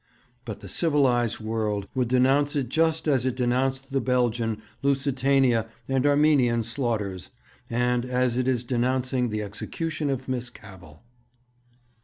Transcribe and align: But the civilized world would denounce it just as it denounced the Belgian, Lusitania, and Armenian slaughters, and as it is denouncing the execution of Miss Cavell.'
But 0.45 0.61
the 0.61 0.67
civilized 0.67 1.39
world 1.39 1.87
would 1.93 2.07
denounce 2.07 2.55
it 2.55 2.69
just 2.69 3.07
as 3.07 3.23
it 3.23 3.35
denounced 3.35 3.91
the 3.93 4.01
Belgian, 4.01 4.59
Lusitania, 4.81 5.67
and 5.87 6.07
Armenian 6.07 6.63
slaughters, 6.63 7.29
and 7.69 8.03
as 8.03 8.35
it 8.35 8.47
is 8.47 8.63
denouncing 8.63 9.29
the 9.29 9.43
execution 9.43 10.09
of 10.09 10.27
Miss 10.27 10.49
Cavell.' 10.49 11.03